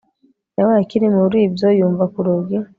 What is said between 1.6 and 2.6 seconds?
yumva kurugi